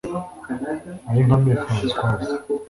[1.09, 2.31] Ayinkamiye Francoise